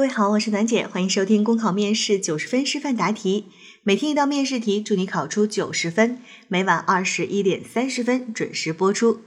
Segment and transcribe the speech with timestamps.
[0.00, 3.44] 各位好，我是暖姐，欢迎收听公考面试九十分示范答题，
[3.82, 6.22] 每天一道面试题，祝你考出九十分。
[6.48, 9.20] 每晚二十一点三十分准时播出。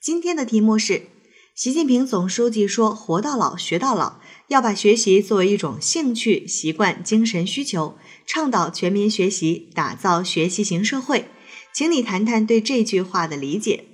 [0.00, 1.08] 今天的题目是：
[1.56, 11.30] 习近平总书记说“活到老，学到老”，要把学习作为一种兴趣、习惯、精神需求，倡导全民学习，打造学习型社会。
[11.74, 13.86] 请你谈谈对这句话的理解。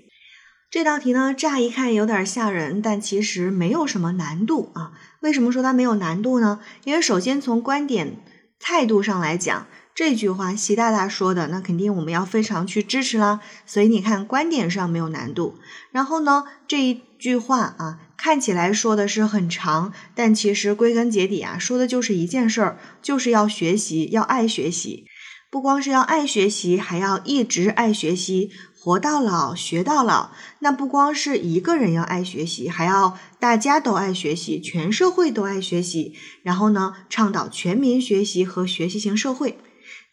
[0.70, 4.92] 这道题呢，乍一看有点吓人，但其实没有什么难度啊。
[5.20, 6.60] 为什么说它没有难度呢？
[6.84, 8.16] 因为首先从观点
[8.60, 13.40] 态度上来讲，这句话习大大说的，那肯定我们要非常去支持啦。
[13.66, 15.58] 所以你看，观点上没有难度。
[15.90, 25.07] 然后呢，这一句话啊，看起来说的是很长，但其实归根结底啊，说的就是一件事儿，就是要学习，要爱学习。
[25.50, 28.50] 不光是要爱学习，还要一直爱学习。
[28.80, 30.30] 活到老，学到老。
[30.60, 36.14] 那不光是一个人要爱学习，还要大家都爱学习，全社会都爱学习。
[36.42, 39.58] 然后呢，倡导全民学习和学习型社会。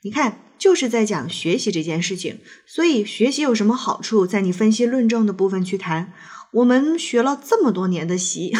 [0.01, 2.39] 你看，就是在讲学习这件事情。
[2.65, 4.25] 所以，学习有什么好处？
[4.25, 6.11] 在你分析论证的部分去谈。
[6.51, 8.53] 我们学了这么多年的习，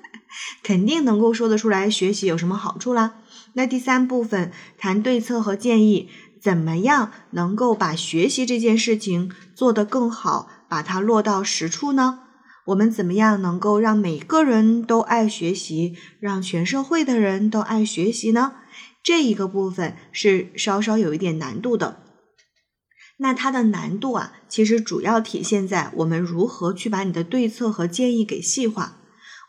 [0.62, 3.14] 肯定能够说得出来学习有什么好处啦。
[3.54, 6.08] 那第三部分谈对策和建议。
[6.40, 12.20] 怎么样能够把学习这件事情做得更好，把它落到实处呢？
[12.68, 18.54] 我们怎么样能够让每个人都爱学习，让全社会的人都爱学习呢？
[19.02, 22.00] 这一个部分是稍稍有一点难度的。
[23.18, 28.99] 那它的难度啊，其实主要体现在我们如何去把你的对策和建议给细化。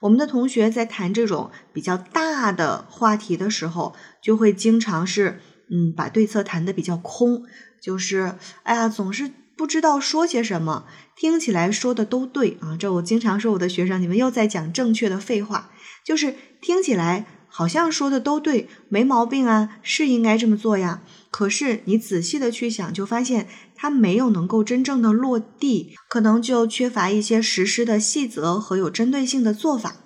[0.02, 5.40] 我们的同学在谈这种比较大的话题的时候，就会经常是。
[5.74, 7.44] 嗯，把对策谈的比较空，
[7.82, 10.86] 就是哎呀，总是不知道说些什么，
[11.16, 12.76] 听起来说的都对啊。
[12.78, 15.72] 这我经常说我的学生，你们又在讲正确的废话，
[16.04, 17.26] 就是听起来
[17.62, 21.04] 好像说的都对，没毛病啊，是应该这么做呀。
[21.30, 29.98] 可是你仔细的去想，就发现它没有能够真正的落地，可能就缺乏一些实施的细则和有针对性的做法。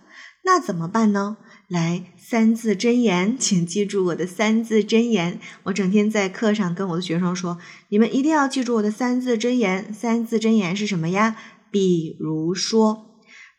[0.44, 1.38] 那怎么办呢？
[1.70, 5.40] 来，三字真言， 请记住我的三字真言。
[5.64, 9.94] 我整天在课上跟我的学生说，你们一定要记住我的三字真言。
[9.94, 11.38] 三字真言是什么呀？
[11.72, 13.06] 比如说，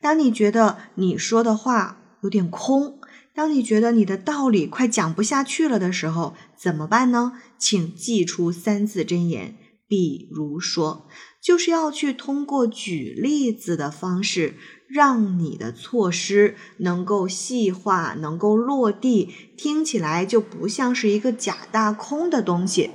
[0.02, 2.98] 当你觉得你说的话有点空，
[3.36, 7.34] 当你觉得你的道理快讲不下去了的时候，怎么办呢？
[7.58, 9.54] 请记出三字真言。
[9.86, 11.06] 比如说，
[11.40, 14.54] 就是要去通过举例子的方式。
[14.88, 22.90] 让你的措施能够细化，能够落地，听起来就不像是一个假大空的东西。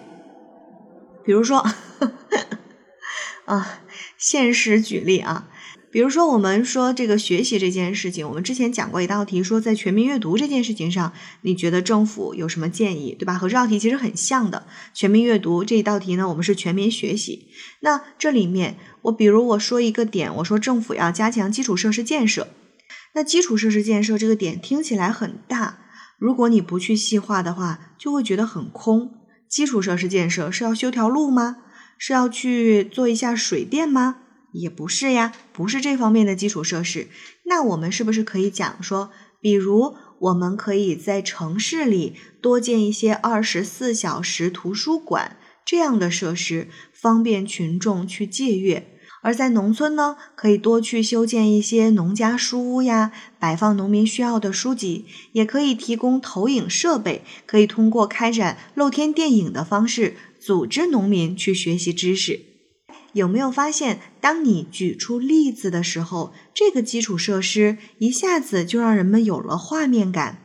[1.26, 1.66] 比如说，
[3.44, 3.82] 啊，
[4.18, 5.51] 现实举例啊。
[5.92, 13.34] 比如说，我们说这个学习这件事情，我们之前讲过一道题，说在全民阅读这件事情上，你觉得政府有什么建议，对吧？
[13.34, 14.66] 和这道题其实很像的。
[14.94, 17.48] 全民阅读这一道题呢，我们是全民学习。
[17.82, 22.48] 那这里面，我比如我说一个点，我说政府要加强基础设施建设。
[23.14, 25.80] 那基础设施建设这个点听起来很大，
[26.18, 29.12] 如果你不去细化的话，就会觉得很空。
[29.50, 31.58] 基础设施建设是要修条路吗？
[31.98, 34.21] 是要去做一下水电吗？
[34.54, 37.08] 也不是呀，不是这方面的基础设施。
[37.46, 48.84] 那我们是不是可以讲说，比如我们可以在城市里多建一些二十四小时图书馆这样的设施，方便群众去借阅；
[49.22, 62.51] 而在农村呢，可以多去修建一些农家书屋呀，摆放农民需要的书籍，也可以提供投影设备，可以通过开展露天电影的方式，组织农民去学习知识。
[63.14, 70.40] 有没有发现，当你举出例子的时候，这个基础设施一下子就让人们有了画面感？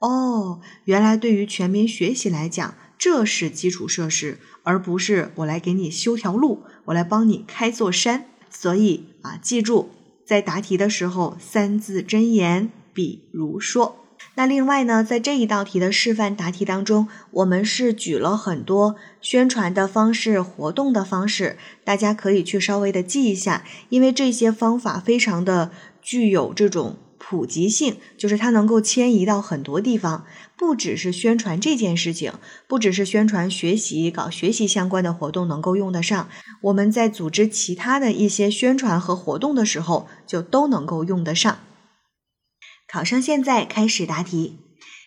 [0.00, 8.26] 哦，原来对于全民学习来讲，这是基础设施，而不是我来给你修条路，我来帮你开座山。
[8.50, 9.90] 所以啊，记住
[10.26, 14.05] 在答题的时候，三字真言，比如说。
[14.34, 25.70] 那另外呢，在这一道题的示范答题当中，我们是举了很多宣传的方式、活动的方式，大家可以去稍微的记一下，因为这些方法非常的
[26.02, 30.26] 具有这种普及性，就是它能够迁移到很多地方，
[30.58, 32.34] 不只是宣传这件事情，
[32.68, 36.28] 不只是宣传学习、搞学习相关的活动能够用得上，
[36.60, 41.58] 我们在组织其他的一些宣传和活动的时候，就都能够用得上。
[42.88, 44.58] 考生现在开始答题。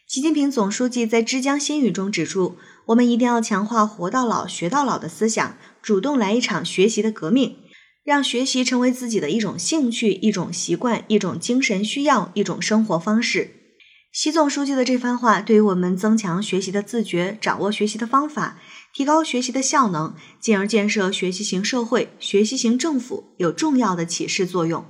[0.05, 7.55] 习近平总书记在之江新语中指出，我们一定要强化“活到老，学到老”的思想，主动来一场学习的革命，
[8.03, 13.51] 让学习成为自己的一种兴趣、一种习惯、一种精神需要、一种生活方式。
[14.11, 18.59] 习总书记的这番话，对于我们增强学习的自觉、掌握学习的方法、
[18.93, 24.83] 提高学习的效能，进而建设学习型社会、学习型政府，有重要的启示作用。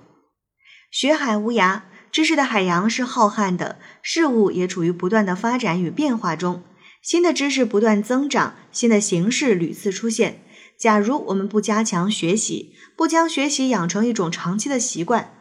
[0.90, 6.64] 学海无涯，知识的海洋是浩瀚的，事物也处于不断的发展与变化中，
[7.02, 10.42] 新的知识不断增长，新的形式屡次出现。
[10.78, 15.34] 假如我们不加强学习，不将学习养成一种长期的习惯，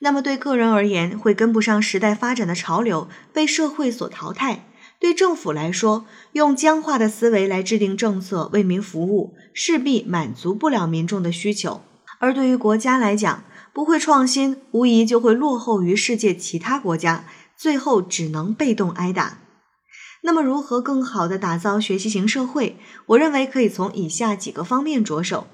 [0.00, 4.62] 那么对个人而言，会跟不上时代发展的潮流，被社会所淘汰；
[4.98, 11.82] 对政府来说，用僵化的思维来制定政策、为民服务，势必满足不了民众的需求；
[12.18, 13.44] 而对于国家来讲，
[13.76, 17.26] 不会创新，无疑就会落后于世界其他国家，
[17.58, 19.36] 最后只能被动挨打。
[20.22, 22.78] 那么，如何更好地打造学习型社会？
[23.08, 25.46] 我认为可以从以下几个方面着手。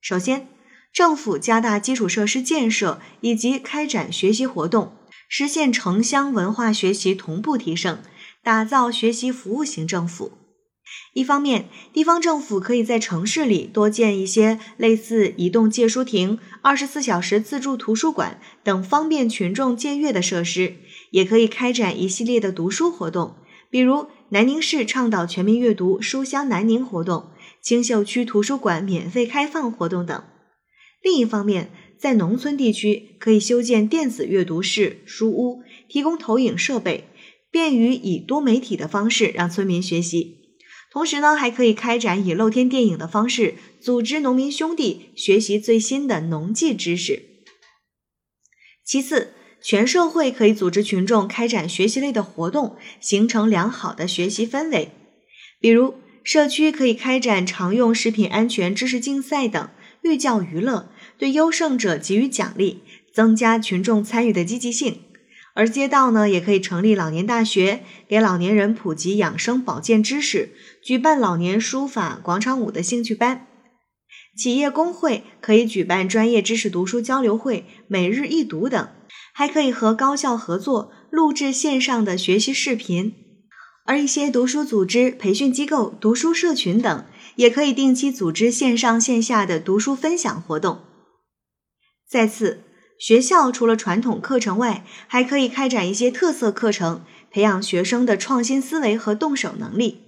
[0.00, 0.46] 首先，
[0.92, 4.92] 政府加大基础设施建设以及开展学习活动，
[5.28, 7.98] 实现城乡文化学习同步提升，
[8.44, 10.30] 打造学习服务型政府。
[11.16, 20.74] 一方面，地方政府可以在城市里多建一些类似移动借书亭、二十四小时自助图书馆等方便群众借阅的设施，
[21.12, 23.36] 也可以开展一系列的读书活动，
[23.70, 27.30] 比如南宁市倡导全民阅读“书香南宁”活动、
[27.62, 30.22] 青秀区图书馆免费开放活动等。
[31.02, 37.04] 另一方面，在农村地区可以修建电子阅读室、书屋，提供投影设备，
[37.50, 40.42] 便于以多媒体的方式让村民学习。
[40.90, 47.22] 同时呢，还可以开展以露天电影的方式，组织农民兄弟学习最新的农技知识。
[48.84, 54.92] 其次，全社会可以组织群众开展学习类的活动，形成良好的学习氛围。
[55.60, 59.68] 比如，社区可以开展常用食品安全知识竞赛等，
[60.02, 60.90] 寓教于乐。
[61.18, 62.82] 对优胜者给予奖励，
[63.14, 65.00] 增加群众参与的积极性。
[65.56, 70.50] 而街道呢，也可以成立老年大学，给老年人普及养生保健知识，
[70.84, 73.46] 举办老年书法、广场舞的兴趣班。
[74.36, 78.86] 企业工会可以举办专业知识读书交流会、每日一读等，
[79.32, 83.14] 还可以和高校合作录制线上的学习视频。
[83.86, 87.06] 而一些读书组织、培训机构、读书社群等，
[87.36, 90.80] 也可以定期组织线上线下的读书分享活动。
[92.06, 92.60] 再次，
[92.98, 100.00] 学校除了传统课程外，还可以开展一些特色课程，培养学生的创新思维和动手能力。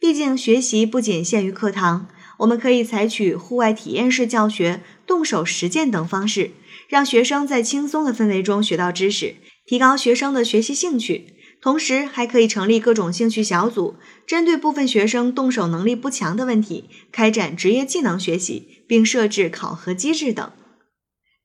[0.00, 2.08] 毕竟，学习不仅限于课堂，
[2.38, 6.52] 我们可以采取户外体验式教学、动手实践等方式，
[6.88, 9.34] 让学生在轻松的氛围中学到知识，
[9.66, 11.34] 提高学生的学习兴趣。
[11.60, 20.52] 同时，还可以成立各种兴趣小组，针对部分学生动手能力不强的问题，开展职业技能学习，并设置考核机制等。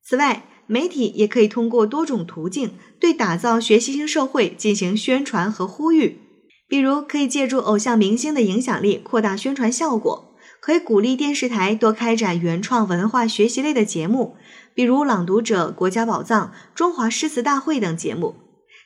[0.06, 6.19] 此外，媒体也可以通过多种途径对打造学习型社会进行宣传和呼吁。
[6.68, 14.38] 比如，可以借助偶像明星的影响力扩大宣传效果；可以鼓励电视台多开展原创文化学习类的节目，
[14.74, 18.36] 比如《朗读者》《国家宝藏》《中华诗词大会》等节目，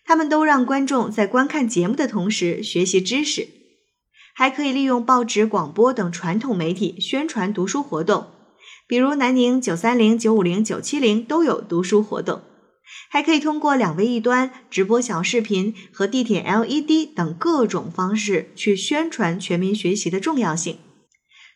[0.03, 3.47] 他们都让观众在观看节目的同时学习知识。
[4.35, 8.27] 还可以利用报纸、广播等传统媒体宣传读书活动。
[8.88, 12.42] 比如南宁九三零、九五零、九七零都有读书活动，
[13.10, 20.77] 还可以通过两微一端、直播小视频和地铁 LED 等各种方式去宣传全民学习的重要性。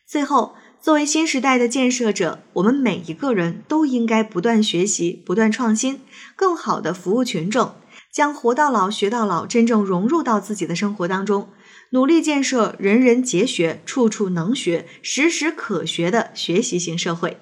[0.06, 6.00] 最后，作为新时代的建设者，我们每一个人都应该不断学习、不断创新，
[6.36, 7.76] 更好的服务群众，
[8.12, 11.48] 将“活到老，学到老”真正融入到自己的生活当中。
[11.92, 17.36] 努力建设人人皆学、处处能学、时时可学的学习型社会。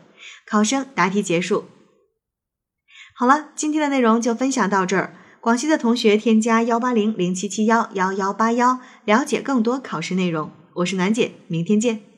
[0.45, 1.67] 考生答题结束。
[3.15, 5.15] 好了，今天的内容就分享到这儿。
[5.41, 10.51] 广西的同学添加幺八零零七七幺幺幺八幺，了解更多考试内容。
[10.75, 12.10] 我是暖姐，明天见。